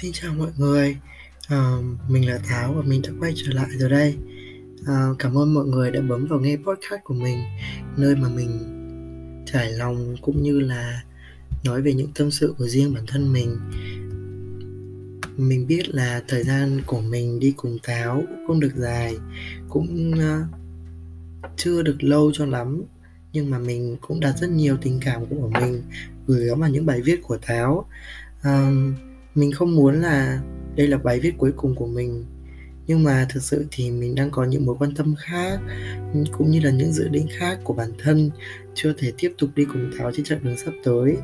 Xin 0.00 0.12
chào 0.12 0.34
mọi 0.34 0.50
người, 0.56 0.96
à, 1.48 1.76
mình 2.08 2.28
là 2.28 2.38
Tháo 2.38 2.72
và 2.72 2.82
mình 2.82 3.02
đã 3.02 3.10
quay 3.20 3.32
trở 3.36 3.52
lại 3.52 3.66
rồi 3.78 3.90
đây. 3.90 4.16
À, 4.86 5.06
cảm 5.18 5.38
ơn 5.38 5.54
mọi 5.54 5.64
người 5.64 5.90
đã 5.90 6.00
bấm 6.00 6.26
vào 6.26 6.40
nghe 6.40 6.56
podcast 6.56 7.04
của 7.04 7.14
mình, 7.14 7.38
nơi 7.96 8.16
mà 8.16 8.28
mình 8.28 8.58
trải 9.46 9.72
lòng 9.72 10.16
cũng 10.22 10.42
như 10.42 10.60
là 10.60 11.02
nói 11.64 11.82
về 11.82 11.94
những 11.94 12.10
tâm 12.14 12.30
sự 12.30 12.54
của 12.58 12.66
riêng 12.66 12.94
bản 12.94 13.04
thân 13.06 13.32
mình. 13.32 13.56
Mình 15.36 15.66
biết 15.66 15.88
là 15.88 16.22
thời 16.28 16.44
gian 16.44 16.80
của 16.86 17.00
mình 17.00 17.40
đi 17.40 17.54
cùng 17.56 17.78
tháo 17.82 18.24
cũng 18.28 18.46
không 18.46 18.60
được 18.60 18.72
dài, 18.76 19.16
cũng 19.68 20.12
uh, 20.12 20.46
chưa 21.56 21.82
được 21.82 21.96
lâu 22.00 22.30
cho 22.34 22.46
lắm 22.46 22.82
nhưng 23.32 23.50
mà 23.50 23.58
mình 23.58 23.96
cũng 24.00 24.20
đặt 24.20 24.34
rất 24.40 24.50
nhiều 24.50 24.76
tình 24.82 25.00
cảm 25.04 25.26
của 25.26 25.50
mình 25.60 25.82
gửi 26.26 26.46
gắm 26.46 26.60
vào 26.60 26.70
những 26.70 26.86
bài 26.86 27.00
viết 27.02 27.22
của 27.22 27.38
tháo 27.42 27.88
Uh, 28.40 28.94
mình 29.36 29.52
không 29.52 29.76
muốn 29.76 30.00
là 30.00 30.40
đây 30.76 30.86
là 30.86 30.98
bài 30.98 31.20
viết 31.20 31.34
cuối 31.38 31.52
cùng 31.56 31.74
của 31.74 31.86
mình 31.86 32.24
nhưng 32.86 33.04
mà 33.04 33.26
thực 33.30 33.42
sự 33.42 33.66
thì 33.70 33.90
mình 33.90 34.14
đang 34.14 34.30
có 34.30 34.44
những 34.44 34.66
mối 34.66 34.76
quan 34.78 34.94
tâm 34.94 35.14
khác 35.18 35.60
cũng 36.32 36.50
như 36.50 36.60
là 36.60 36.70
những 36.70 36.92
dự 36.92 37.08
định 37.08 37.26
khác 37.38 37.58
của 37.64 37.72
bản 37.72 37.90
thân 37.98 38.30
chưa 38.74 38.92
thể 38.98 39.12
tiếp 39.18 39.32
tục 39.38 39.50
đi 39.54 39.64
cùng 39.64 39.90
tháo 39.98 40.10
trên 40.14 40.24
chặng 40.24 40.38
đường 40.42 40.56
sắp 40.64 40.74
tới. 40.84 41.16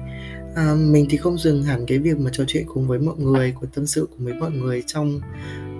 À, 0.54 0.74
mình 0.74 1.06
thì 1.10 1.16
không 1.16 1.38
dừng 1.38 1.62
hẳn 1.62 1.86
cái 1.86 1.98
việc 1.98 2.18
mà 2.18 2.30
trò 2.32 2.44
chuyện 2.46 2.64
cùng 2.66 2.86
với 2.86 2.98
mọi 2.98 3.14
người 3.18 3.54
của 3.60 3.66
tâm 3.74 3.86
sự 3.86 4.08
cùng 4.10 4.24
với 4.24 4.34
mọi 4.34 4.50
người 4.50 4.82
trong 4.86 5.20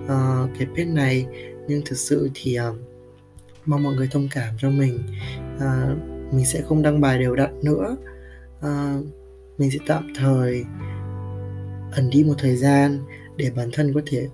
uh, 0.03 0.49
cái 0.59 0.67
page 0.67 0.85
này 0.85 1.25
nhưng 1.67 1.81
thực 1.85 1.97
sự 1.97 2.29
thì 2.33 2.59
uh, 2.59 2.75
mong 3.65 3.83
mọi 3.83 3.95
người 3.95 4.07
thông 4.11 4.27
cảm 4.31 4.55
cho 4.59 4.69
mình. 4.69 4.99
Uh, 5.55 6.33
mình 6.33 6.45
sẽ 6.45 6.61
không 6.61 6.81
đăng 6.81 7.01
bài 7.01 7.19
đều 7.19 7.35
đặn 7.35 7.63
nữa. 7.63 7.97
Uh, 8.59 9.05
mình 9.57 9.71
sẽ 9.71 9.77
tạm 9.87 10.13
thời 10.15 10.63
ẩn 11.95 12.09
đi 12.09 12.23
một 12.23 12.35
thời 12.37 12.55
gian 12.55 12.99
để 13.37 13.51
bản 13.55 13.69
thân 13.73 13.93
có 13.93 14.01
thể 14.05 14.27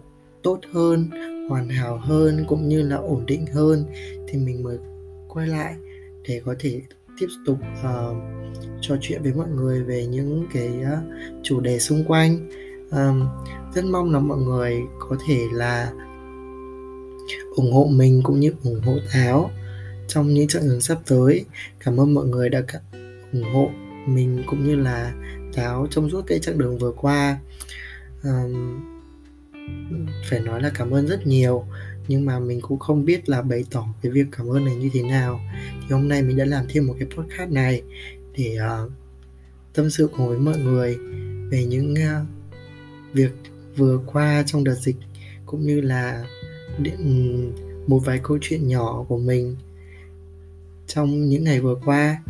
tốt 0.43 0.59
hơn 0.73 1.09
hoàn 1.49 1.69
hảo 1.69 1.97
hơn 1.97 2.45
cũng 2.47 2.67
như 2.67 2.81
là 2.81 2.95
ổn 2.95 3.25
định 3.25 3.45
hơn 3.53 3.85
thì 4.27 4.37
mình 4.37 4.63
mới 4.63 4.77
quay 5.27 5.47
lại 5.47 5.75
để 6.27 6.41
có 6.45 6.55
thể 6.59 6.81
tiếp 7.19 7.27
tục 7.45 7.57
uh, 7.79 8.17
trò 8.81 8.95
chuyện 9.01 9.23
với 9.23 9.33
mọi 9.33 9.47
người 9.49 9.83
về 9.83 10.05
những 10.05 10.47
cái 10.53 10.69
uh, 10.81 11.13
chủ 11.43 11.59
đề 11.59 11.79
xung 11.79 12.03
quanh. 12.07 12.49
Um, 12.91 13.27
rất 13.73 13.85
mong 13.85 14.11
là 14.11 14.19
mọi 14.19 14.37
người 14.37 14.75
có 14.99 15.17
thể 15.27 15.45
là 15.53 15.91
ủng 17.55 17.71
hộ 17.71 17.89
mình 17.91 18.21
cũng 18.23 18.39
như 18.39 18.53
ủng 18.63 18.81
hộ 18.85 18.97
tháo 19.11 19.51
trong 20.07 20.33
những 20.33 20.47
chặng 20.47 20.63
đường 20.63 20.81
sắp 20.81 20.97
tới. 21.07 21.45
Cảm 21.79 21.99
ơn 21.99 22.13
mọi 22.13 22.25
người 22.25 22.49
đã 22.49 22.61
ủng 23.33 23.43
hộ 23.53 23.69
mình 24.13 24.43
cũng 24.47 24.65
như 24.65 24.75
là 24.75 25.13
cháu 25.53 25.87
trong 25.91 26.09
suốt 26.09 26.21
cái 26.27 26.39
chặng 26.39 26.57
đường 26.57 26.77
vừa 26.77 26.91
qua. 26.91 27.39
Um, 28.23 28.79
phải 30.29 30.39
nói 30.39 30.61
là 30.61 30.71
cảm 30.75 30.91
ơn 30.91 31.07
rất 31.07 31.27
nhiều 31.27 31.65
nhưng 32.09 32.25
mà 32.25 32.39
mình 32.39 32.61
cũng 32.61 32.79
không 32.79 33.05
biết 33.05 33.29
là 33.29 33.41
bày 33.41 33.63
tỏ 33.71 33.87
cái 34.01 34.11
việc 34.11 34.25
cảm 34.31 34.47
ơn 34.47 34.65
này 34.65 34.75
như 34.75 34.89
thế 34.93 35.01
nào. 35.03 35.39
Thì 35.81 35.87
hôm 35.89 36.07
nay 36.07 36.21
mình 36.21 36.37
đã 36.37 36.45
làm 36.45 36.65
thêm 36.69 36.87
một 36.87 36.95
cái 36.99 37.07
podcast 37.17 37.51
này 37.51 37.81
để 38.37 38.57
uh, 38.85 38.91
tâm 39.73 39.89
sự 39.89 40.09
cùng 40.17 40.27
với 40.27 40.37
mọi 40.37 40.57
người 40.57 40.97
về 41.51 41.65
những 41.65 41.93
uh, 41.93 42.27
việc 43.13 43.31
vừa 43.75 43.99
qua 44.05 44.43
trong 44.45 44.63
đợt 44.63 44.75
dịch 44.75 44.95
cũng 45.45 45.61
như 45.61 45.81
là 45.81 46.25
điện, 46.77 46.95
ừ, 46.97 47.63
một 47.87 47.99
vài 47.99 48.19
câu 48.23 48.37
chuyện 48.41 48.67
nhỏ 48.67 49.05
của 49.07 49.17
mình 49.17 49.55
trong 50.87 51.25
những 51.25 51.43
ngày 51.43 51.59
vừa 51.59 51.75
qua 51.85 52.23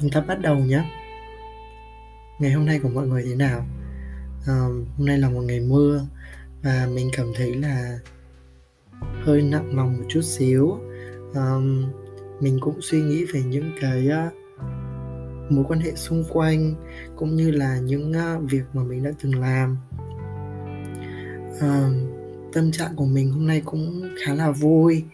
chúng 0.00 0.10
ta 0.10 0.20
bắt 0.20 0.40
đầu 0.40 0.58
nhé. 0.58 0.84
Ngày 2.38 2.52
hôm 2.52 2.66
nay 2.66 2.80
của 2.82 2.88
mọi 2.88 3.06
người 3.06 3.22
thế 3.22 3.34
nào? 3.34 3.66
À, 4.46 4.54
hôm 4.96 5.06
nay 5.06 5.18
là 5.18 5.30
một 5.30 5.40
ngày 5.40 5.60
mưa 5.60 6.06
và 6.62 6.88
mình 6.94 7.10
cảm 7.16 7.26
thấy 7.36 7.54
là 7.54 7.98
hơi 9.24 9.42
nặng 9.42 9.76
lòng 9.76 9.98
một 9.98 10.04
chút 10.08 10.22
xíu. 10.22 10.78
À, 11.34 11.54
mình 12.40 12.58
cũng 12.60 12.78
suy 12.80 13.00
nghĩ 13.00 13.24
về 13.24 13.42
những 13.42 13.70
cái 13.80 14.08
uh, 14.08 14.32
mối 15.50 15.64
quan 15.68 15.80
hệ 15.80 15.94
xung 15.94 16.24
quanh 16.32 16.74
cũng 17.16 17.36
như 17.36 17.50
là 17.50 17.78
những 17.78 18.12
uh, 18.12 18.50
việc 18.50 18.64
mà 18.72 18.82
mình 18.82 19.02
đã 19.04 19.10
từng 19.22 19.40
làm. 19.40 19.76
À, 21.60 21.90
tâm 22.52 22.72
trạng 22.72 22.96
của 22.96 23.06
mình 23.06 23.30
hôm 23.30 23.46
nay 23.46 23.62
cũng 23.64 24.08
khá 24.24 24.34
là 24.34 24.50
vui. 24.50 25.04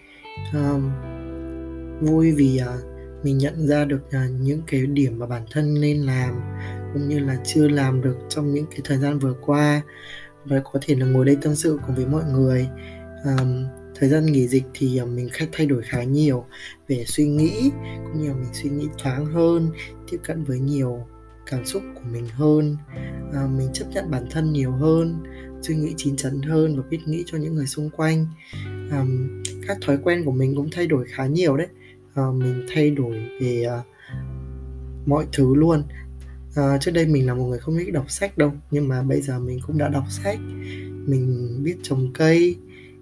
À, 0.53 0.73
vui 2.01 2.33
vì 2.33 2.61
uh, 2.63 2.94
mình 3.25 3.39
nhận 3.39 3.67
ra 3.67 3.85
được 3.85 4.01
là 4.11 4.29
những 4.41 4.63
cái 4.67 4.87
điểm 4.87 5.19
mà 5.19 5.27
bản 5.27 5.43
thân 5.51 5.81
nên 5.81 6.03
làm 6.03 6.41
cũng 6.93 7.09
như 7.09 7.19
là 7.19 7.39
chưa 7.45 7.69
làm 7.69 8.03
được 8.03 8.17
trong 8.29 8.55
những 8.55 8.67
cái 8.71 8.81
thời 8.85 8.99
gian 8.99 9.19
vừa 9.19 9.35
qua. 9.41 9.83
Và 10.45 10.61
có 10.73 10.81
thể 10.83 10.95
là 10.95 11.07
ngồi 11.07 11.25
đây 11.25 11.37
tâm 11.43 11.55
sự 11.55 11.79
cùng 11.87 11.95
với 11.95 12.07
mọi 12.07 12.25
người. 12.25 12.69
Um, 13.25 13.65
thời 13.95 14.09
gian 14.09 14.27
nghỉ 14.27 14.49
dịch 14.49 14.65
thì 14.75 14.97
ờ, 14.97 15.07
mình 15.07 15.29
khách 15.33 15.49
thay 15.53 15.67
đổi 15.67 15.83
khá 15.83 16.03
nhiều 16.03 16.45
về 16.89 17.05
suy 17.07 17.25
nghĩ 17.25 17.71
cũng 18.05 18.23
như 18.23 18.29
là 18.29 18.35
mình 18.35 18.51
suy 18.53 18.71
nghĩ 18.71 18.87
thoáng 18.99 19.27
hơn 19.27 19.71
tiếp 20.11 20.19
cận 20.23 20.45
với 20.45 20.59
nhiều 20.59 21.07
cảm 21.47 21.67
xúc 21.67 21.83
của 21.95 22.09
mình 22.13 22.27
hơn. 22.29 22.77
À, 23.35 23.47
mình 23.57 23.69
chấp 23.73 23.85
nhận 23.95 24.11
bản 24.11 24.27
thân 24.31 24.53
nhiều 24.53 24.73
hơn 24.73 25.23
suy 25.63 25.75
nghĩ 25.75 25.95
chín 25.97 26.17
chắn 26.17 26.43
hơn 26.43 26.77
và 26.77 26.83
biết 26.91 26.99
nghĩ 27.07 27.23
cho 27.27 27.39
những 27.39 27.55
người 27.55 27.67
xung 27.67 27.91
quanh. 27.91 28.27
À, 28.91 29.05
các 29.67 29.79
thói 29.87 29.99
quen 30.03 30.25
của 30.25 30.33
mình 30.33 30.55
cũng 30.57 30.69
thay 30.73 30.87
đổi 30.87 31.07
khá 31.09 31.27
nhiều 31.27 31.57
đấy. 31.57 31.69
Ờ, 32.15 32.33
mình 32.33 32.67
thay 32.75 32.91
đổi 32.91 33.29
về 33.41 33.63
ờ, 33.63 33.83
mọi 35.07 35.27
thứ 35.33 35.55
luôn. 35.55 35.83
À, 36.55 36.79
trước 36.81 36.91
đây 36.91 37.07
mình 37.07 37.27
là 37.27 37.35
một 37.35 37.45
người 37.45 37.59
không 37.59 37.77
thích 37.79 37.93
đọc 37.93 38.11
sách 38.11 38.39
đâu 38.39 38.53
nhưng 38.71 38.89
mà 38.89 39.03
bây 39.03 39.23
giờ 39.23 39.39
mình 39.39 39.59
cũng 39.67 39.79
đã 39.79 39.89
đọc 39.89 40.05
sách. 40.11 40.39
Mình 41.07 41.59
biết 41.63 41.77
trồng 41.83 42.13
cây 42.15 42.57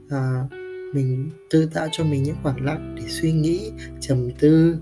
à, 0.08 0.48
mình 0.94 1.30
tự 1.50 1.66
tạo 1.66 1.88
cho 1.92 2.04
mình 2.04 2.22
những 2.22 2.36
khoảng 2.42 2.64
lặng 2.64 2.94
để 2.96 3.02
suy 3.08 3.32
nghĩ 3.32 3.72
trầm 4.00 4.30
tư. 4.38 4.76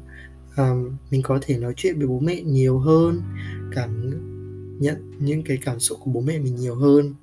À, 0.57 0.71
mình 1.11 1.23
có 1.23 1.39
thể 1.43 1.59
nói 1.59 1.73
chuyện 1.77 1.99
với 1.99 2.07
bố 2.07 2.21
mẹ 2.21 2.43
nhiều 2.43 2.79
hơn 2.79 3.23
cảm 3.73 4.11
nhận 4.79 5.13
những 5.19 5.43
cái 5.43 5.59
cảm 5.65 5.81
xúc 5.81 5.99
của 6.05 6.11
bố 6.11 6.21
mẹ 6.21 6.39
mình 6.39 6.57
nhiều 6.57 6.75
hơn. 6.75 7.15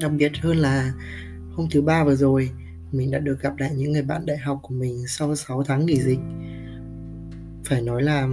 Đặc 0.00 0.12
biệt 0.12 0.32
hơn 0.40 0.56
là 0.56 0.92
hôm 1.52 1.68
thứ 1.70 1.82
ba 1.82 2.04
vừa 2.04 2.14
rồi 2.14 2.50
mình 2.94 3.10
đã 3.10 3.18
được 3.18 3.40
gặp 3.40 3.58
lại 3.58 3.70
những 3.76 3.92
người 3.92 4.02
bạn 4.02 4.26
đại 4.26 4.38
học 4.38 4.58
của 4.62 4.74
mình 4.74 5.04
sau 5.08 5.36
6 5.36 5.62
tháng 5.62 5.86
nghỉ 5.86 6.00
dịch. 6.00 6.18
Phải 7.64 7.82
nói 7.82 8.02
là 8.02 8.28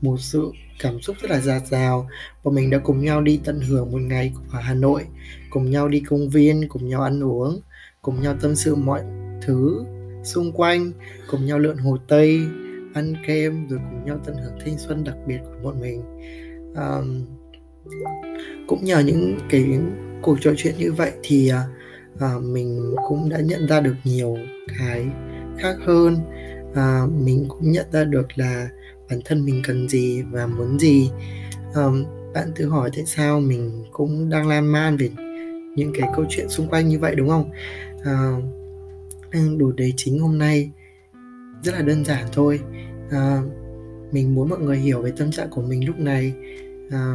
một 0.00 0.20
sự 0.20 0.50
cảm 0.80 1.00
xúc 1.00 1.16
rất 1.22 1.30
là 1.30 1.40
dạt 1.40 1.66
dào. 1.66 2.08
Và 2.42 2.52
mình 2.52 2.70
đã 2.70 2.78
cùng 2.78 3.04
nhau 3.04 3.22
đi 3.22 3.40
tận 3.44 3.60
hưởng 3.60 3.92
một 3.92 4.00
ngày 4.00 4.32
ở 4.50 4.60
Hà 4.60 4.74
Nội 4.74 5.06
cùng 5.50 5.70
nhau 5.70 5.88
đi 5.88 6.00
công 6.00 6.28
viên 6.28 6.68
cùng 6.68 6.88
nhau 6.88 7.02
ăn 7.02 7.24
uống 7.24 7.60
cùng 8.02 8.22
nhau 8.22 8.36
tâm 8.40 8.54
sự 8.54 8.74
mọi 8.74 9.02
thứ 9.42 9.84
xung 10.24 10.52
quanh 10.52 10.92
cùng 11.30 11.46
nhau 11.46 11.58
lượn 11.58 11.76
hồ 11.76 11.96
Tây 12.08 12.40
ăn 12.94 13.14
kem 13.26 13.68
rồi 13.68 13.80
cùng 13.90 14.04
nhau 14.04 14.18
tận 14.24 14.36
hưởng 14.36 14.58
thanh 14.64 14.78
xuân 14.78 15.04
đặc 15.04 15.16
biệt 15.26 15.38
của 15.44 15.58
bọn 15.62 15.80
mình. 15.80 16.02
Um, 16.74 17.24
cũng 18.66 18.84
nhờ 18.84 18.98
những 18.98 19.38
cái 19.50 19.78
cuộc 20.22 20.36
trò 20.40 20.52
chuyện 20.56 20.74
như 20.78 20.92
vậy 20.92 21.12
thì 21.22 21.52
uh, 21.52 21.83
à, 22.18 22.34
mình 22.42 22.94
cũng 23.08 23.28
đã 23.28 23.40
nhận 23.40 23.66
ra 23.66 23.80
được 23.80 23.94
nhiều 24.04 24.36
cái 24.78 25.06
khác 25.58 25.76
hơn. 25.84 26.16
À, 26.74 27.06
mình 27.24 27.46
cũng 27.48 27.72
nhận 27.72 27.86
ra 27.92 28.04
được 28.04 28.26
là 28.34 28.68
bản 29.10 29.20
thân 29.24 29.44
mình 29.44 29.62
cần 29.66 29.88
gì 29.88 30.22
và 30.22 30.46
muốn 30.46 30.78
gì. 30.78 31.10
À, 31.74 31.82
bạn 32.34 32.52
tự 32.56 32.68
hỏi 32.68 32.90
tại 32.96 33.04
sao 33.06 33.40
mình 33.40 33.84
cũng 33.92 34.28
đang 34.30 34.48
lan 34.48 34.66
man 34.66 34.96
về 34.96 35.10
những 35.76 35.92
cái 35.98 36.08
câu 36.16 36.24
chuyện 36.28 36.48
xung 36.48 36.68
quanh 36.68 36.88
như 36.88 36.98
vậy 36.98 37.14
đúng 37.14 37.28
không? 37.28 37.50
À, 38.04 38.36
đủ 39.56 39.72
đề 39.72 39.92
chính 39.96 40.18
hôm 40.18 40.38
nay 40.38 40.70
rất 41.62 41.72
là 41.74 41.82
đơn 41.82 42.04
giản 42.04 42.26
thôi. 42.32 42.60
À, 43.10 43.42
mình 44.12 44.34
muốn 44.34 44.48
mọi 44.48 44.58
người 44.58 44.78
hiểu 44.78 45.02
về 45.02 45.12
tâm 45.16 45.30
trạng 45.30 45.50
của 45.50 45.62
mình 45.62 45.86
lúc 45.86 45.98
này. 45.98 46.34
À, 46.90 47.14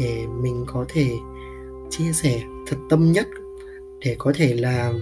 để 0.00 0.26
mình 0.42 0.64
có 0.66 0.84
thể 0.88 1.10
chia 1.90 2.12
sẻ 2.12 2.42
thật 2.66 2.76
tâm 2.90 3.12
nhất 3.12 3.26
để 4.04 4.16
có 4.18 4.32
thể 4.34 4.54
là 4.54 4.92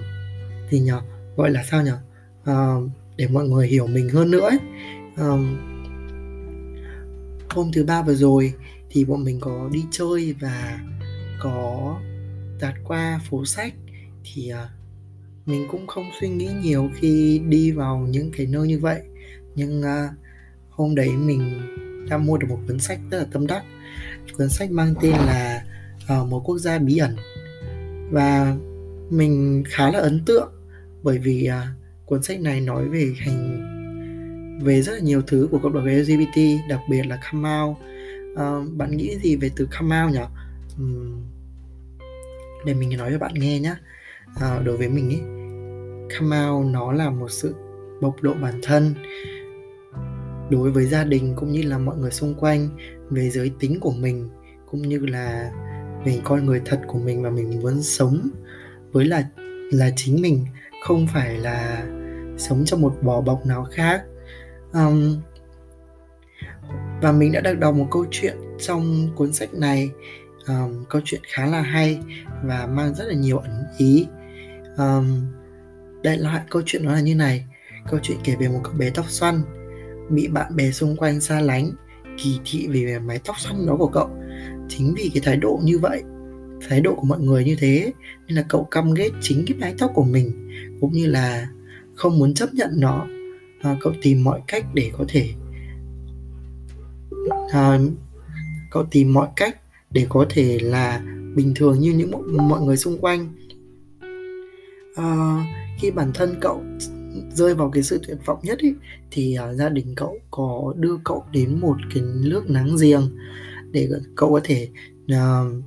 gì 0.71 0.81
nhở? 0.81 1.01
Gọi 1.37 1.51
là 1.51 1.65
sao 1.65 1.83
nhở? 1.83 1.99
Uh, 2.51 2.91
để 3.17 3.29
mọi 3.29 3.49
người 3.49 3.69
hiểu 3.69 3.87
mình 3.87 4.09
hơn 4.09 4.31
nữa 4.31 4.49
ấy. 4.49 4.59
Um, 5.17 5.57
hôm 7.51 7.71
thứ 7.73 7.85
ba 7.85 8.03
vừa 8.03 8.15
rồi 8.15 8.55
thì 8.91 9.05
bọn 9.05 9.25
mình 9.25 9.41
có 9.41 9.69
đi 9.73 9.85
chơi 9.91 10.35
và 10.41 10.81
có 11.41 11.97
tạt 12.61 12.75
qua 12.85 13.21
phố 13.31 13.45
sách. 13.45 13.75
Thì 14.25 14.53
uh, 14.53 14.71
mình 15.47 15.69
cũng 15.71 15.87
không 15.87 16.11
suy 16.21 16.29
nghĩ 16.29 16.49
nhiều 16.63 16.91
khi 16.95 17.43
đi 17.49 17.71
vào 17.71 18.07
những 18.11 18.31
cái 18.37 18.47
nơi 18.47 18.69
như 18.69 18.79
vậy. 18.79 19.03
Nhưng 19.55 19.81
uh, 19.81 20.11
hôm 20.71 20.95
đấy 20.95 21.11
mình 21.11 21.61
đã 22.09 22.19
mua 22.19 22.37
được 22.37 22.47
một 22.51 22.59
cuốn 22.69 22.79
sách 22.79 22.99
rất 23.11 23.19
là 23.19 23.27
tâm 23.33 23.47
đắc. 23.47 23.65
Cuốn 24.39 24.49
sách 24.49 24.71
mang 24.71 24.95
tên 25.01 25.13
là 25.13 25.65
uh, 26.05 26.29
một 26.29 26.43
quốc 26.45 26.59
gia 26.59 26.79
bí 26.79 26.99
ẩn. 26.99 27.17
Và 28.11 28.57
mình 29.11 29.63
khá 29.67 29.91
là 29.91 29.99
ấn 29.99 30.23
tượng 30.27 30.53
bởi 31.03 31.19
vì 31.19 31.47
à, 31.47 31.69
cuốn 32.07 32.23
sách 32.23 32.41
này 32.41 32.61
nói 32.61 32.89
về 32.89 33.15
hành 33.19 33.69
về 34.65 34.83
rất 34.83 34.93
là 34.93 34.99
nhiều 34.99 35.23
thứ 35.27 35.49
của 35.51 35.59
cộng 35.59 35.73
đồng 35.73 35.87
LGBT 35.87 36.41
đặc 36.69 36.81
biệt 36.91 37.07
là 37.07 37.19
come 37.33 37.61
out 37.61 37.77
à, 38.37 38.61
bạn 38.77 38.97
nghĩ 38.97 39.19
gì 39.23 39.37
về 39.37 39.51
từ 39.57 39.69
come 39.79 40.03
out 40.03 40.13
nhỉ? 40.13 40.21
Để 42.67 42.75
mình 42.75 42.97
nói 42.99 43.11
cho 43.13 43.19
bạn 43.19 43.35
nghe 43.35 43.61
nhé 43.61 43.75
à, 44.35 44.49
ờ, 44.49 44.63
đối 44.63 44.77
với 44.77 44.89
mình 44.89 45.11
ấy 45.11 45.21
come 46.19 46.47
out 46.49 46.67
nó 46.67 46.93
là 46.93 47.11
một 47.11 47.31
sự 47.31 47.55
bộc 48.01 48.23
lộ 48.23 48.35
bản 48.35 48.61
thân 48.63 48.95
đối 50.51 50.71
với 50.71 50.87
gia 50.87 51.05
đình 51.05 51.35
cũng 51.37 51.53
như 51.53 51.63
là 51.63 51.79
mọi 51.79 51.97
người 51.97 52.11
xung 52.11 52.35
quanh 52.35 52.69
về 53.11 53.31
giới 53.31 53.53
tính 53.61 53.81
của 53.81 53.93
mình 53.93 54.29
cũng 54.67 54.83
như 54.83 54.99
là 54.99 55.53
về 56.05 56.21
con 56.25 56.47
người 56.47 56.63
thật 56.65 56.81
của 56.87 56.99
mình 56.99 57.23
và 57.23 57.31
mình 57.31 57.61
muốn 57.63 57.83
sống 57.83 58.31
với 58.93 59.05
là 59.05 59.25
là 59.73 59.91
chính 59.97 60.23
mình 60.23 60.47
không 60.83 61.07
phải 61.15 61.39
là 61.39 61.85
sống 62.39 62.65
trong 62.65 62.81
một 62.81 62.97
vỏ 63.03 63.21
bọc 63.21 63.47
nào 63.47 63.67
khác. 63.71 64.03
Um, 64.73 65.21
và 67.03 67.13
mình 67.13 67.33
đã 67.33 67.41
được 67.41 67.59
đọc 67.59 67.75
một 67.75 67.87
câu 67.91 68.07
chuyện 68.11 68.37
trong 68.59 69.09
cuốn 69.17 69.33
sách 69.33 69.55
này 69.55 69.91
um, 70.47 70.85
câu 70.89 71.03
chuyện 71.05 71.21
khá 71.29 71.47
là 71.47 71.61
hay 71.61 71.99
và 72.45 72.67
mang 72.67 72.95
rất 72.95 73.05
là 73.05 73.15
nhiều 73.15 73.39
ẩn 73.39 73.65
ý. 73.79 74.07
Um, 74.77 75.33
đại 76.03 76.19
loại 76.19 76.43
câu 76.51 76.63
chuyện 76.67 76.85
nó 76.85 76.93
là 76.93 77.01
như 77.01 77.15
này 77.15 77.47
câu 77.91 78.01
chuyện 78.03 78.19
kể 78.25 78.37
về 78.41 78.49
một 78.49 78.61
cậu 78.65 78.73
bé 78.73 78.91
tóc 78.91 79.05
xoăn 79.09 79.43
bị 80.11 80.29
bạn 80.29 80.57
bè 80.57 80.71
xung 80.71 80.97
quanh 80.97 81.21
xa 81.21 81.41
lánh 81.41 81.71
kỳ 82.23 82.41
thị 82.45 82.67
vì 82.71 82.99
mái 82.99 83.21
tóc 83.25 83.37
xoăn 83.39 83.67
đó 83.67 83.77
của 83.79 83.89
cậu. 83.89 84.11
Chính 84.69 84.95
vì 84.97 85.11
cái 85.15 85.23
thái 85.25 85.37
độ 85.37 85.61
như 85.65 85.79
vậy 85.79 86.03
thái 86.69 86.81
độ 86.81 86.95
của 86.95 87.07
mọi 87.07 87.21
người 87.21 87.45
như 87.45 87.57
thế 87.59 87.93
nên 88.27 88.37
là 88.37 88.45
cậu 88.49 88.65
căm 88.65 88.95
ghét 88.95 89.11
chính 89.21 89.45
cái 89.47 89.59
mái 89.59 89.75
tóc 89.79 89.91
của 89.95 90.05
mình 90.05 90.49
cũng 90.81 90.93
như 90.93 91.07
là 91.07 91.49
không 91.95 92.19
muốn 92.19 92.35
chấp 92.35 92.55
nhận 92.55 92.71
nó. 92.77 93.07
À, 93.61 93.77
cậu 93.81 93.93
tìm 94.03 94.25
mọi 94.25 94.41
cách 94.47 94.67
để 94.75 94.91
có 94.99 95.05
thể 95.09 95.29
à, 97.53 97.79
cậu 98.71 98.85
tìm 98.91 99.13
mọi 99.13 99.29
cách 99.37 99.57
để 99.91 100.07
có 100.09 100.27
thể 100.31 100.59
là 100.63 101.03
bình 101.35 101.53
thường 101.57 101.79
như 101.81 101.93
những 101.93 102.11
mọi 102.49 102.61
người 102.61 102.77
xung 102.77 102.99
quanh. 102.99 103.29
À, 104.97 105.37
khi 105.81 105.91
bản 105.91 106.11
thân 106.15 106.35
cậu 106.41 106.63
rơi 107.35 107.55
vào 107.55 107.71
cái 107.71 107.83
sự 107.83 108.01
tuyệt 108.07 108.19
vọng 108.27 108.39
nhất 108.43 108.59
ý, 108.59 108.75
thì 109.11 109.37
uh, 109.51 109.57
gia 109.57 109.69
đình 109.69 109.95
cậu 109.97 110.19
có 110.31 110.75
đưa 110.77 110.97
cậu 111.05 111.25
đến 111.33 111.61
một 111.61 111.77
cái 111.95 112.03
nước 112.03 112.51
nắng 112.51 112.79
riêng 112.79 113.03
để 113.71 113.89
cậu 114.15 114.33
có 114.33 114.41
thể 114.45 114.69
uh, 115.05 115.63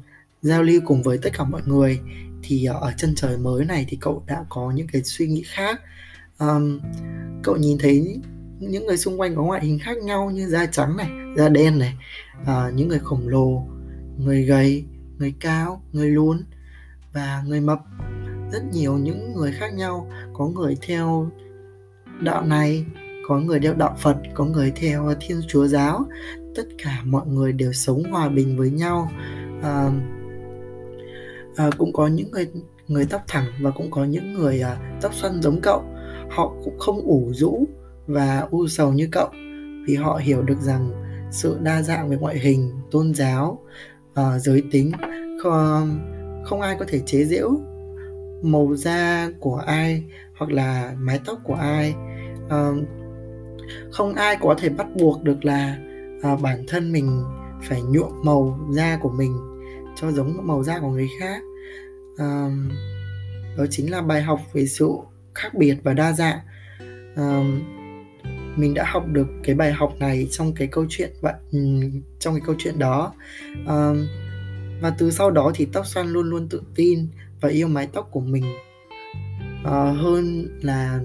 giao 0.46 0.64
lưu 0.64 0.82
cùng 0.86 1.04
với 1.04 1.18
tất 1.18 1.30
cả 1.34 1.44
mọi 1.44 1.62
người. 1.66 2.00
Thì 2.44 2.66
ờ, 2.66 2.80
ở 2.82 2.94
chân 2.98 3.16
trời 3.16 3.38
mới 3.38 3.66
này 3.66 3.86
thì 3.90 3.98
cậu 4.02 4.24
đã 4.28 4.46
có 4.50 4.72
những 4.76 4.88
cái 4.88 5.04
suy 5.04 5.28
nghĩ 5.28 5.44
khác. 5.46 5.82
Um, 6.40 6.80
cậu 7.44 7.58
nhìn 7.58 7.78
thấy 7.78 8.22
những 8.60 8.86
người 8.86 8.98
xung 8.98 9.20
quanh 9.20 9.36
có 9.36 9.44
ngoại 9.44 9.66
hình 9.66 9.80
khác 9.80 9.98
nhau 9.98 10.32
như 10.32 10.48
da 10.48 10.66
trắng 10.66 10.98
này 10.98 11.10
da 11.38 11.50
đen 11.50 11.80
này 11.80 11.98
uh, 12.42 12.74
những 12.74 12.88
người 12.88 13.00
khổng 13.00 13.28
lồ 13.28 13.68
người 14.18 14.44
gầy 14.44 14.86
người 15.18 15.34
cao 15.40 15.82
người 15.92 16.10
lùn 16.10 16.46
và 17.14 17.44
người 17.48 17.62
mập. 17.62 17.80
Rất 18.52 18.64
nhiều 18.74 18.98
những 18.98 19.34
người 19.36 19.52
khác 19.52 19.74
nhau. 19.74 20.12
Có 20.34 20.48
người 20.48 20.78
theo 20.88 21.32
đạo 22.22 22.46
này 22.46 22.86
có 23.28 23.40
người 23.40 23.60
theo 23.60 23.74
đạo 23.74 23.98
phật 24.02 24.18
có 24.34 24.46
người 24.46 24.72
theo 24.76 25.14
thiên 25.20 25.42
chúa 25.48 25.68
giáo. 25.68 26.06
Tất 26.56 26.66
cả 26.84 27.02
mọi 27.06 27.28
người 27.28 27.54
đều 27.54 27.74
sống 27.74 28.04
hòa 28.12 28.30
bình 28.30 28.58
với 28.58 28.70
nhau. 28.70 29.12
Uh, 29.60 29.94
à, 31.56 31.70
cũng 31.78 31.94
có 31.94 32.08
những 32.08 32.32
người 32.32 32.48
người 32.88 33.06
tóc 33.10 33.22
thẳng 33.28 33.46
và 33.62 33.72
cũng 33.72 33.92
có 33.92 34.06
những 34.06 34.34
người 34.34 34.62
à, 34.62 34.98
tóc 35.02 35.14
xoăn 35.14 35.42
giống 35.42 35.62
cậu. 35.62 35.84
Họ 36.30 36.54
cũng 36.64 36.80
không 36.80 37.02
ủ 37.02 37.32
rũ 37.34 37.66
và 38.08 38.48
u 38.52 38.68
sầu 38.68 38.94
như 38.94 39.08
cậu 39.12 39.30
vì 39.88 39.96
họ 39.96 40.20
hiểu 40.24 40.42
được 40.42 40.62
rằng 40.62 40.92
sự 41.32 41.58
đa 41.62 41.82
dạng 41.82 42.10
về 42.10 42.18
ngoại 42.18 42.40
hình 42.40 42.72
tôn 42.92 43.14
giáo 43.14 43.60
à, 44.14 44.40
giới 44.40 44.64
tính 44.72 44.92
không, 45.44 46.00
không 46.46 46.62
ai 46.62 46.76
có 46.80 46.86
thể 46.88 47.00
chế 47.06 47.24
giễu. 47.24 47.52
Màu 48.44 48.76
da 48.76 49.30
của 49.40 49.56
ai 49.56 50.04
hoặc 50.38 50.52
là 50.52 50.96
mái 51.00 51.20
tóc 51.26 51.40
của 51.44 51.54
ai 51.54 51.96
à, 52.50 52.72
không 53.92 54.14
ai 54.14 54.38
có 54.42 54.56
thể 54.58 54.70
bắt 54.70 54.88
buộc 54.96 55.24
được 55.24 55.46
là 55.46 55.78
à, 56.22 56.36
bản 56.42 56.64
thân 56.68 56.92
mình 56.92 57.24
phải 57.64 57.82
nhuộm 57.82 58.12
màu 58.24 58.60
da 58.72 58.98
của 59.02 59.10
mình 59.10 59.55
cho 59.96 60.12
giống 60.12 60.48
màu 60.48 60.64
da 60.64 60.80
của 60.80 60.90
người 60.90 61.08
khác. 61.20 61.42
À, 62.18 62.50
đó 63.58 63.66
chính 63.70 63.92
là 63.92 64.02
bài 64.02 64.22
học 64.22 64.40
về 64.54 64.68
sự 64.68 64.90
khác 65.34 65.54
biệt 65.54 65.76
và 65.84 65.94
đa 65.94 66.14
dạng. 66.14 66.40
À, 67.16 67.44
mình 68.56 68.74
đã 68.74 68.84
học 68.88 69.06
được 69.12 69.28
cái 69.44 69.56
bài 69.56 69.74
học 69.74 69.96
này 70.00 70.28
trong 70.32 70.54
cái 70.54 70.68
câu 70.68 70.86
chuyện 70.90 71.10
bạn 71.22 71.36
ừ, 71.52 71.60
trong 72.20 72.34
cái 72.34 72.42
câu 72.46 72.56
chuyện 72.58 72.80
đó. 72.80 73.14
À, 73.68 73.92
và 74.82 74.90
từ 74.98 75.12
sau 75.12 75.32
đó 75.32 75.52
thì 75.56 75.68
tóc 75.74 75.88
xoăn 75.88 76.08
luôn 76.08 76.30
luôn 76.30 76.48
tự 76.50 76.62
tin 76.76 77.08
và 77.42 77.50
yêu 77.50 77.68
mái 77.68 77.88
tóc 77.94 78.10
của 78.12 78.20
mình 78.20 78.44
uh, 79.62 79.72
hơn 79.72 80.48
là 80.62 81.00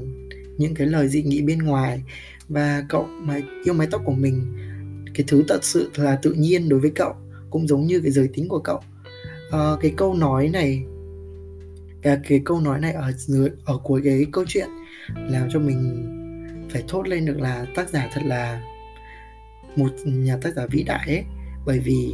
những 0.59 0.75
cái 0.75 0.87
lời 0.87 1.09
dị 1.09 1.23
nghị 1.23 1.43
bên 1.43 1.59
ngoài. 1.59 2.03
Và 2.49 2.85
cậu 2.89 3.07
mà 3.07 3.41
yêu 3.65 3.75
mái 3.75 3.89
tóc 3.91 4.03
của 4.05 4.13
mình 4.13 4.55
cái 5.15 5.25
thứ 5.29 5.45
thật 5.49 5.65
sự 5.65 5.91
là 5.95 6.17
tự 6.23 6.33
nhiên 6.33 6.69
đối 6.69 6.81
với 6.81 6.93
cậu 6.95 7.15
cũng 7.50 7.69
giống 7.69 7.87
như 7.87 8.00
cái 8.00 8.11
giới 8.11 8.29
tính 8.35 8.49
của 8.49 8.58
cậu. 8.58 8.81
À, 9.50 9.70
cái 9.81 9.93
câu 9.97 10.14
nói 10.14 10.49
này 10.49 10.85
cái, 12.02 12.19
cái 12.29 12.43
câu 12.44 12.61
nói 12.61 12.81
này 12.81 12.93
ở 12.93 13.12
dưới 13.12 13.49
ở 13.64 13.79
cuối 13.85 14.00
cái 14.05 14.26
câu 14.32 14.44
chuyện 14.49 14.69
làm 15.17 15.49
cho 15.52 15.58
mình 15.58 16.06
phải 16.70 16.85
thốt 16.88 17.08
lên 17.08 17.26
được 17.26 17.41
là 17.41 17.67
tác 17.75 17.91
giả 17.91 18.08
thật 18.12 18.23
là 18.25 18.62
một 19.76 19.91
nhà 20.05 20.37
tác 20.43 20.55
giả 20.55 20.67
vĩ 20.70 20.82
đại 20.82 21.05
ấy. 21.06 21.25
Bởi 21.67 21.79
vì 21.79 22.12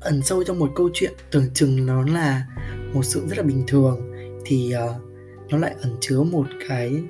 ẩn 0.00 0.22
sâu 0.22 0.44
trong 0.44 0.58
một 0.58 0.72
câu 0.74 0.90
chuyện 0.94 1.12
tưởng 1.30 1.46
chừng 1.54 1.86
nó 1.86 2.02
là 2.02 2.46
một 2.94 3.02
sự 3.02 3.26
rất 3.28 3.38
là 3.38 3.44
bình 3.44 3.64
thường 3.66 4.12
thì 4.44 4.74
uh, 4.84 5.02
nó 5.50 5.58
lại 5.58 5.74
ẩn 5.82 5.96
chứa 6.00 6.22
một 6.22 6.46
cái 6.68 7.02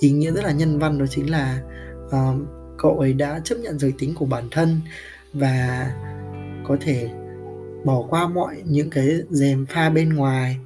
ý 0.00 0.10
nghĩa 0.10 0.30
rất 0.30 0.44
là 0.44 0.52
nhân 0.52 0.78
văn 0.78 0.98
đó 0.98 1.06
chính 1.10 1.30
là 1.30 1.62
uh, 2.06 2.48
cậu 2.78 2.98
ấy 2.98 3.12
đã 3.12 3.40
chấp 3.44 3.58
nhận 3.58 3.78
giới 3.78 3.92
tính 3.98 4.14
của 4.14 4.26
bản 4.26 4.48
thân 4.50 4.80
và 5.34 5.90
có 6.68 6.76
thể 6.80 7.10
bỏ 7.84 8.02
qua 8.10 8.28
mọi 8.28 8.62
những 8.64 8.90
cái 8.90 9.08
dèm 9.30 9.66
pha 9.66 9.90
bên 9.90 10.14
ngoài 10.14 10.58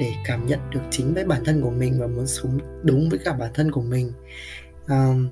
để 0.00 0.12
cảm 0.26 0.46
nhận 0.46 0.58
được 0.70 0.80
chính 0.90 1.14
với 1.14 1.24
bản 1.24 1.44
thân 1.44 1.62
của 1.62 1.70
mình 1.70 2.00
và 2.00 2.06
muốn 2.06 2.26
sống 2.26 2.58
đúng 2.82 3.08
với 3.08 3.18
cả 3.18 3.32
bản 3.32 3.50
thân 3.54 3.70
của 3.70 3.82
mình. 3.82 4.12
Um, 4.88 5.28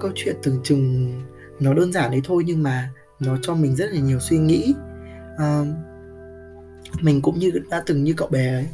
câu 0.00 0.10
chuyện 0.14 0.36
tưởng 0.42 0.60
chừng 0.64 1.12
nó 1.60 1.74
đơn 1.74 1.92
giản 1.92 2.10
đấy 2.10 2.20
thôi 2.24 2.42
nhưng 2.46 2.62
mà 2.62 2.90
nó 3.20 3.36
cho 3.42 3.54
mình 3.54 3.76
rất 3.76 3.92
là 3.92 4.00
nhiều 4.00 4.18
suy 4.20 4.38
nghĩ. 4.38 4.74
Um, 5.38 5.74
mình 7.00 7.22
cũng 7.22 7.38
như 7.38 7.50
đã 7.70 7.82
từng 7.86 8.04
như 8.04 8.14
cậu 8.16 8.28
bé 8.28 8.54
ấy 8.54 8.68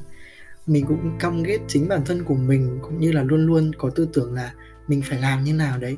mình 0.69 0.87
cũng 0.87 1.19
căm 1.21 1.43
ghét 1.43 1.59
chính 1.69 1.89
bản 1.89 2.05
thân 2.05 2.25
của 2.25 2.35
mình 2.35 2.79
cũng 2.83 3.01
như 3.01 3.13
là 3.13 3.23
luôn 3.23 3.47
luôn 3.47 3.71
có 3.79 3.91
tư 3.91 4.09
tưởng 4.13 4.35
là 4.35 4.53
mình 4.89 5.03
phải 5.05 5.21
làm 5.21 5.45
như 5.45 5.55
nào 5.55 5.79
đấy 5.79 5.97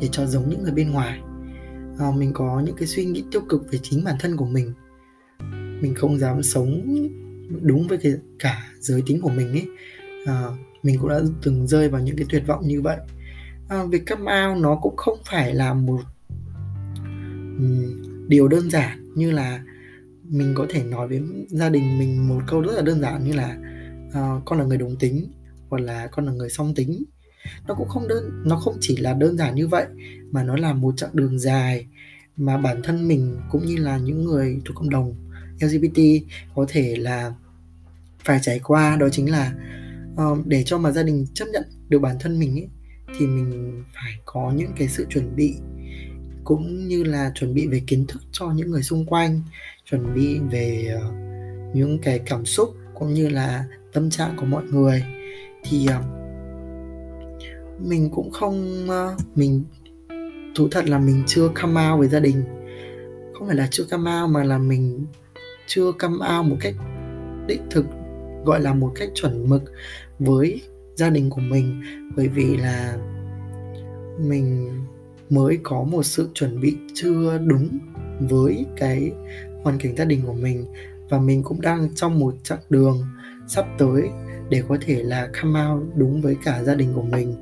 để 0.00 0.08
cho 0.12 0.26
giống 0.26 0.48
những 0.48 0.62
người 0.62 0.72
bên 0.72 0.90
ngoài 0.90 1.20
à, 2.00 2.10
mình 2.16 2.32
có 2.32 2.62
những 2.66 2.76
cái 2.76 2.88
suy 2.88 3.04
nghĩ 3.04 3.24
tiêu 3.30 3.42
cực 3.48 3.72
về 3.72 3.78
chính 3.82 4.04
bản 4.04 4.16
thân 4.20 4.36
của 4.36 4.46
mình. 4.46 4.72
Mình 5.80 5.94
không 5.94 6.18
dám 6.18 6.42
sống 6.42 6.96
đúng 7.60 7.88
với 7.88 7.98
cái 7.98 8.12
cả 8.38 8.72
giới 8.80 9.02
tính 9.06 9.20
của 9.20 9.28
mình 9.28 9.52
ấy. 9.52 9.66
À, 10.26 10.44
mình 10.82 10.98
cũng 11.00 11.08
đã 11.08 11.20
từng 11.42 11.66
rơi 11.66 11.88
vào 11.88 12.00
những 12.00 12.16
cái 12.16 12.26
tuyệt 12.30 12.42
vọng 12.46 12.66
như 12.66 12.80
vậy. 12.80 12.98
À, 13.68 13.84
việc 13.84 14.02
come 14.06 14.46
out 14.46 14.62
nó 14.62 14.78
cũng 14.82 14.96
không 14.96 15.18
phải 15.24 15.54
là 15.54 15.74
một 15.74 16.00
um, 17.58 18.02
điều 18.28 18.48
đơn 18.48 18.70
giản 18.70 19.12
như 19.14 19.30
là 19.30 19.64
mình 20.24 20.54
có 20.56 20.66
thể 20.68 20.84
nói 20.84 21.08
với 21.08 21.20
gia 21.48 21.68
đình 21.68 21.98
mình 21.98 22.28
một 22.28 22.40
câu 22.46 22.60
rất 22.60 22.72
là 22.76 22.82
đơn 22.82 23.00
giản 23.00 23.24
như 23.24 23.32
là 23.32 23.56
uh, 24.08 24.42
con 24.44 24.58
là 24.58 24.64
người 24.64 24.78
đồng 24.78 24.96
tính 24.96 25.32
hoặc 25.68 25.82
là 25.82 26.06
con 26.06 26.26
là 26.26 26.32
người 26.32 26.50
song 26.50 26.74
tính 26.74 27.04
nó 27.68 27.74
cũng 27.74 27.88
không 27.88 28.08
đơn 28.08 28.42
nó 28.44 28.56
không 28.56 28.76
chỉ 28.80 28.96
là 28.96 29.14
đơn 29.14 29.36
giản 29.36 29.54
như 29.54 29.68
vậy 29.68 29.86
mà 30.30 30.42
nó 30.42 30.56
là 30.56 30.72
một 30.72 30.96
chặng 30.96 31.10
đường 31.12 31.38
dài 31.38 31.86
mà 32.36 32.58
bản 32.58 32.82
thân 32.82 33.08
mình 33.08 33.36
cũng 33.50 33.66
như 33.66 33.76
là 33.76 33.98
những 33.98 34.24
người 34.24 34.60
thuộc 34.64 34.76
cộng 34.76 34.90
đồng 34.90 35.14
LGBT 35.60 36.00
có 36.54 36.66
thể 36.68 36.96
là 36.96 37.32
phải 38.24 38.38
trải 38.42 38.60
qua. 38.64 38.96
Đó 38.96 39.08
chính 39.12 39.30
là 39.30 39.54
uh, 40.12 40.46
để 40.46 40.62
cho 40.66 40.78
mà 40.78 40.90
gia 40.90 41.02
đình 41.02 41.26
chấp 41.34 41.44
nhận 41.52 41.64
được 41.88 41.98
bản 41.98 42.16
thân 42.20 42.38
mình 42.38 42.58
ấy, 42.58 42.68
thì 43.18 43.26
mình 43.26 43.82
phải 43.94 44.12
có 44.24 44.52
những 44.56 44.70
cái 44.76 44.88
sự 44.88 45.06
chuẩn 45.10 45.36
bị 45.36 45.54
cũng 46.44 46.88
như 46.88 47.04
là 47.04 47.32
chuẩn 47.34 47.54
bị 47.54 47.66
về 47.66 47.82
kiến 47.86 48.06
thức 48.06 48.22
cho 48.32 48.50
những 48.50 48.70
người 48.70 48.82
xung 48.82 49.06
quanh 49.06 49.42
chuẩn 49.90 50.14
bị 50.14 50.38
về 50.50 50.96
uh, 50.96 51.14
những 51.76 51.98
cái 52.02 52.18
cảm 52.18 52.44
xúc 52.44 52.74
cũng 52.94 53.14
như 53.14 53.28
là 53.28 53.64
tâm 53.92 54.10
trạng 54.10 54.36
của 54.36 54.46
mọi 54.46 54.64
người. 54.64 55.04
Thì 55.64 55.86
uh, 55.98 56.19
mình 57.80 58.10
cũng 58.10 58.30
không 58.30 58.86
ờ, 58.88 59.16
mình 59.34 59.64
thú 60.54 60.68
thật 60.70 60.88
là 60.88 60.98
mình 60.98 61.22
chưa 61.26 61.48
come 61.54 61.88
out 61.88 61.98
với 61.98 62.08
gia 62.08 62.20
đình. 62.20 62.42
Không 63.34 63.46
phải 63.46 63.56
là 63.56 63.68
chưa 63.70 63.84
come 63.90 64.20
out 64.20 64.30
mà 64.30 64.44
là 64.44 64.58
mình 64.58 65.06
chưa 65.66 65.92
come 65.92 66.16
out 66.36 66.46
một 66.46 66.56
cách 66.60 66.74
đích 67.46 67.60
thực, 67.70 67.86
gọi 68.44 68.60
là 68.60 68.74
một 68.74 68.92
cách 68.94 69.08
chuẩn 69.14 69.48
mực 69.48 69.62
với 70.18 70.62
gia 70.94 71.10
đình 71.10 71.30
của 71.30 71.40
mình. 71.40 71.82
Bởi 72.16 72.28
vì 72.28 72.56
là 72.56 72.96
mình 74.18 74.70
mới 75.30 75.58
có 75.62 75.82
một 75.82 76.02
sự 76.02 76.28
chuẩn 76.34 76.60
bị 76.60 76.76
chưa 76.94 77.38
đúng 77.38 77.78
với 78.20 78.66
cái 78.76 79.12
hoàn 79.62 79.78
cảnh 79.78 79.96
gia 79.96 80.04
đình 80.04 80.20
của 80.26 80.32
mình. 80.32 80.66
Và 81.08 81.18
mình 81.18 81.42
cũng 81.42 81.60
đang 81.60 81.94
trong 81.94 82.18
một 82.18 82.34
chặng 82.42 82.60
đường 82.70 83.02
sắp 83.48 83.66
tới 83.78 84.10
để 84.50 84.62
có 84.68 84.78
thể 84.80 85.02
là 85.02 85.28
come 85.42 85.66
out 85.66 85.82
đúng 85.94 86.20
với 86.20 86.36
cả 86.44 86.62
gia 86.62 86.74
đình 86.74 86.92
của 86.94 87.02
mình 87.02 87.36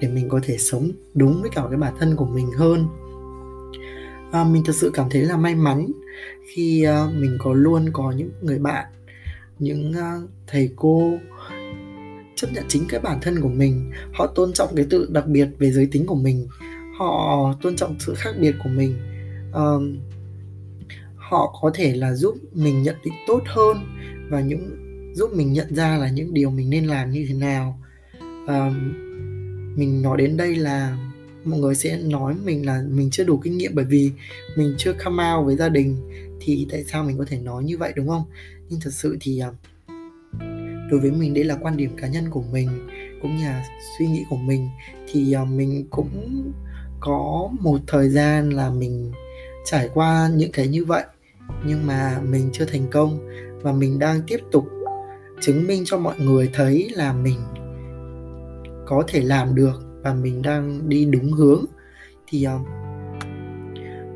để 0.00 0.08
mình 0.08 0.28
có 0.28 0.40
thể 0.42 0.58
sống 0.58 0.90
đúng 1.14 1.40
với 1.40 1.50
cả 1.50 1.62
cái 1.70 1.78
bản 1.78 1.94
thân 1.98 2.16
của 2.16 2.26
mình 2.26 2.50
hơn. 2.56 2.86
À, 4.32 4.44
mình 4.44 4.62
thật 4.66 4.72
sự 4.76 4.90
cảm 4.94 5.10
thấy 5.10 5.22
là 5.22 5.36
may 5.36 5.54
mắn 5.54 5.86
khi 6.54 6.86
uh, 6.86 7.14
mình 7.14 7.36
có 7.40 7.54
luôn 7.54 7.90
có 7.92 8.12
những 8.12 8.30
người 8.42 8.58
bạn 8.58 8.86
những 9.58 9.90
uh, 9.90 10.30
thầy 10.46 10.70
cô 10.76 11.12
chấp 12.34 12.52
nhận 12.52 12.64
chính 12.68 12.84
cái 12.88 13.00
bản 13.00 13.18
thân 13.22 13.40
của 13.40 13.48
mình. 13.48 13.90
Họ 14.12 14.26
tôn 14.26 14.52
trọng 14.52 14.76
cái 14.76 14.86
tự 14.90 15.08
đặc 15.10 15.26
biệt 15.26 15.48
về 15.58 15.72
giới 15.72 15.86
tính 15.86 16.06
của 16.06 16.14
mình. 16.14 16.48
Họ 16.98 17.54
tôn 17.62 17.76
trọng 17.76 17.96
sự 17.98 18.14
khác 18.14 18.32
biệt 18.40 18.54
của 18.64 18.68
mình. 18.68 18.96
Uh, 19.50 19.82
họ 21.16 21.58
có 21.62 21.70
thể 21.74 21.96
là 21.96 22.14
giúp 22.14 22.34
mình 22.52 22.82
nhận 22.82 22.96
định 23.04 23.14
tốt 23.26 23.42
hơn 23.46 23.76
và 24.30 24.40
những 24.40 24.70
giúp 25.14 25.30
mình 25.34 25.52
nhận 25.52 25.74
ra 25.74 25.96
là 25.96 26.10
những 26.10 26.34
điều 26.34 26.50
mình 26.50 26.70
nên 26.70 26.84
làm 26.84 27.10
như 27.10 27.26
thế 27.28 27.34
nào. 27.34 27.80
Uh, 28.44 28.72
mình 29.76 30.02
nói 30.02 30.18
đến 30.18 30.36
đây 30.36 30.56
là 30.56 30.96
mọi 31.44 31.60
người 31.60 31.74
sẽ 31.74 31.98
nói 31.98 32.34
mình 32.44 32.66
là 32.66 32.82
mình 32.90 33.10
chưa 33.10 33.24
đủ 33.24 33.36
kinh 33.36 33.58
nghiệm 33.58 33.74
bởi 33.74 33.84
vì 33.84 34.10
mình 34.56 34.74
chưa 34.78 34.92
come 34.92 35.32
out 35.32 35.46
với 35.46 35.56
gia 35.56 35.68
đình. 35.68 35.96
Thì 36.40 36.66
tại 36.70 36.84
sao 36.84 37.04
mình 37.04 37.18
có 37.18 37.24
thể 37.28 37.38
nói 37.38 37.64
như 37.64 37.78
vậy, 37.78 37.92
đúng 37.96 38.08
không? 38.08 38.24
Nhưng 38.68 38.80
thật 38.80 38.90
sự 38.92 39.16
thì 39.20 39.38
à, 39.38 39.50
đối 40.90 41.00
với 41.00 41.10
mình 41.10 41.34
đây 41.34 41.44
là 41.44 41.56
quan 41.60 41.76
điểm 41.76 41.96
cá 41.96 42.08
nhân 42.08 42.30
của 42.30 42.42
mình 42.42 42.68
cũng 43.22 43.36
như 43.36 43.44
là 43.44 43.66
suy 43.98 44.06
nghĩ 44.06 44.24
của 44.30 44.36
mình. 44.36 44.68
Thì 45.12 45.32
à, 45.32 45.44
mình 45.44 45.86
cũng 45.90 46.52
có 47.00 47.50
một 47.60 47.80
thời 47.86 48.08
gian 48.08 48.50
là 48.50 48.70
mình 48.70 49.12
trải 49.64 49.88
qua 49.94 50.30
những 50.34 50.52
cái 50.52 50.68
như 50.68 50.84
vậy, 50.84 51.04
nhưng 51.66 51.86
mà 51.86 52.20
mình 52.30 52.50
chưa 52.52 52.64
thành 52.64 52.86
công. 52.90 53.18
Và 53.62 53.72
mình 53.72 53.98
đang 53.98 54.20
tiếp 54.26 54.38
tục 54.52 54.64
chứng 55.40 55.66
minh 55.66 55.82
cho 55.86 55.98
mọi 55.98 56.18
người 56.18 56.50
thấy 56.52 56.90
là 56.94 57.12
mình 57.12 57.38
có 58.86 59.04
thể 59.08 59.20
làm 59.20 59.54
được 59.54 59.82
và 60.02 60.14
mình 60.14 60.42
đang 60.42 60.88
đi 60.88 61.04
đúng 61.04 61.32
hướng 61.32 61.64
thì 62.26 62.46
uh, 62.46 62.66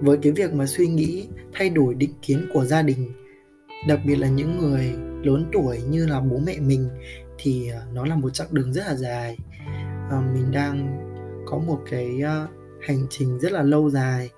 với 0.01 0.19
cái 0.23 0.33
việc 0.33 0.53
mà 0.53 0.67
suy 0.67 0.87
nghĩ 0.87 1.29
thay 1.53 1.71
đổi 1.71 1.95
định 1.95 2.13
kiến 2.23 2.47
của 2.53 2.65
gia 2.65 2.83
đình 2.83 3.13
đặc 3.89 4.01
biệt 4.07 4.17
là 4.17 4.29
những 4.29 4.59
người 4.59 4.95
lớn 5.23 5.45
tuổi 5.53 5.83
như 5.91 6.07
là 6.07 6.21
bố 6.21 6.39
mẹ 6.47 6.59
mình 6.61 6.89
thì 7.39 7.71
uh, 7.71 7.95
nó 7.95 8.07
là 8.07 8.17
một 8.17 8.31
chặng 8.31 8.49
đường 8.51 8.73
rất 8.73 8.83
là 8.87 8.95
dài. 8.95 9.37
Uh, 10.07 10.25
mình 10.35 10.51
đang 10.53 11.05
có 11.47 11.59
một 11.59 11.81
cái 11.91 12.21
uh, 12.23 12.51
hành 12.83 13.07
trình 13.11 13.39
rất 13.39 13.53
là 13.53 13.63
lâu 13.63 13.91
dài 13.91 14.31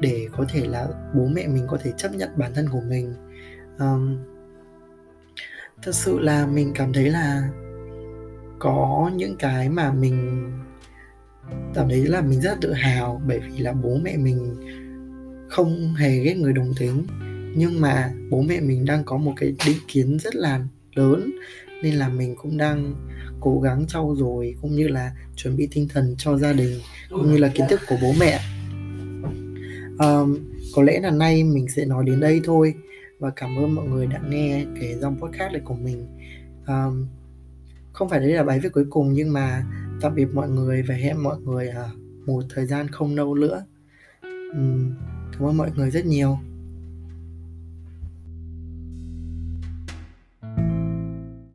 để 0.00 0.28
có 0.36 0.44
thể 0.48 0.66
là 0.66 0.88
bố 1.14 1.26
mẹ 1.26 1.46
mình 1.46 1.66
có 1.68 1.78
thể 1.82 1.92
chấp 1.96 2.14
nhận 2.14 2.28
bản 2.36 2.54
thân 2.54 2.68
của 2.72 2.80
mình. 2.88 3.14
Um, 3.78 4.18
thật 5.82 5.94
sự 5.94 6.18
là 6.18 6.46
mình 6.46 6.72
cảm 6.74 6.92
thấy 6.92 7.10
là 7.10 7.48
có 8.58 9.10
những 9.16 9.36
cái 9.36 9.68
mà 9.68 9.92
mình 9.92 10.48
cảm 11.74 11.88
thấy 11.88 12.06
là 12.06 12.20
mình 12.20 12.40
rất 12.40 12.58
tự 12.60 12.72
hào 12.72 13.22
bởi 13.26 13.40
vì 13.40 13.58
là 13.58 13.72
bố 13.72 13.98
mẹ 14.02 14.16
mình 14.16 14.56
không 15.48 15.94
hề 15.94 16.18
ghét 16.18 16.34
người 16.34 16.52
đồng 16.52 16.72
tính. 16.78 17.06
Nhưng 17.56 17.80
mà 17.80 18.12
bố 18.30 18.42
mẹ 18.42 18.60
mình 18.60 18.84
đang 18.84 19.04
có 19.04 19.16
một 19.16 19.32
cái 19.36 19.54
định 19.66 19.78
kiến 19.88 20.18
rất 20.18 20.34
là 20.34 20.60
lớn 20.94 21.30
nên 21.82 21.94
là 21.94 22.08
mình 22.08 22.36
cũng 22.36 22.56
đang 22.56 22.94
cố 23.40 23.60
gắng 23.60 23.86
trau 23.88 24.14
dồi 24.18 24.54
cũng 24.62 24.76
như 24.76 24.88
là 24.88 25.12
chuẩn 25.36 25.56
bị 25.56 25.68
tinh 25.72 25.88
thần 25.88 26.14
cho 26.18 26.38
gia 26.38 26.52
đình 26.52 26.80
cũng 27.10 27.32
như 27.32 27.38
là 27.38 27.48
kiến 27.48 27.66
thức 27.70 27.80
của 27.88 27.96
bố 28.02 28.12
mẹ. 28.20 28.40
Um, 29.98 30.38
có 30.74 30.82
lẽ 30.82 31.00
là 31.00 31.10
nay 31.10 31.44
mình 31.44 31.68
sẽ 31.68 31.84
nói 31.84 32.04
đến 32.06 32.20
đây 32.20 32.40
thôi 32.44 32.74
và 33.18 33.30
cảm 33.30 33.56
ơn 33.58 33.74
mọi 33.74 33.86
người 33.86 34.06
đã 34.06 34.20
nghe 34.28 34.64
cái 34.80 34.94
dòng 34.94 35.20
podcast 35.20 35.52
này 35.52 35.62
của 35.64 35.74
mình. 35.74 36.06
Um, 36.66 37.06
không 37.98 38.08
phải 38.08 38.20
đấy 38.20 38.32
là 38.32 38.44
bài 38.44 38.60
viết 38.60 38.68
cuối 38.72 38.86
cùng, 38.90 39.12
nhưng 39.12 39.32
mà 39.32 39.64
tạm 40.00 40.14
biệt 40.14 40.26
mọi 40.34 40.48
người 40.48 40.82
và 40.82 40.94
hẹn 40.94 41.22
mọi 41.22 41.40
người 41.40 41.70
một 42.26 42.42
thời 42.48 42.66
gian 42.66 42.88
không 42.88 43.16
lâu 43.16 43.34
nữa. 43.34 43.64
Cảm 45.32 45.42
ơn 45.42 45.56
mọi 45.56 45.70
người 45.76 45.90
rất 45.90 46.06
nhiều. 46.06 46.38